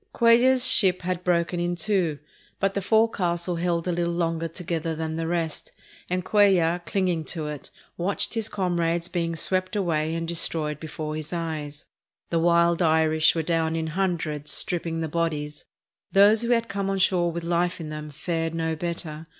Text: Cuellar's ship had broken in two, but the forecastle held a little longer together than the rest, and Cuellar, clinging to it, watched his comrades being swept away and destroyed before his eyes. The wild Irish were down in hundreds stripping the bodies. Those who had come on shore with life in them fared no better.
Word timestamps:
Cuellar's 0.13 0.67
ship 0.67 1.03
had 1.03 1.23
broken 1.23 1.59
in 1.59 1.75
two, 1.75 2.17
but 2.59 2.73
the 2.73 2.81
forecastle 2.81 3.57
held 3.57 3.87
a 3.87 3.91
little 3.91 4.11
longer 4.11 4.47
together 4.47 4.95
than 4.95 5.15
the 5.15 5.27
rest, 5.27 5.71
and 6.09 6.25
Cuellar, 6.25 6.81
clinging 6.87 7.23
to 7.25 7.45
it, 7.47 7.69
watched 7.97 8.33
his 8.33 8.49
comrades 8.49 9.09
being 9.09 9.35
swept 9.35 9.75
away 9.75 10.15
and 10.15 10.27
destroyed 10.27 10.79
before 10.79 11.15
his 11.15 11.31
eyes. 11.31 11.85
The 12.31 12.39
wild 12.39 12.81
Irish 12.81 13.35
were 13.35 13.43
down 13.43 13.75
in 13.75 13.87
hundreds 13.93 14.49
stripping 14.49 15.01
the 15.01 15.07
bodies. 15.07 15.65
Those 16.11 16.41
who 16.41 16.49
had 16.49 16.67
come 16.67 16.89
on 16.89 16.97
shore 16.97 17.31
with 17.31 17.43
life 17.43 17.79
in 17.79 17.89
them 17.89 18.09
fared 18.09 18.55
no 18.55 18.75
better. 18.75 19.27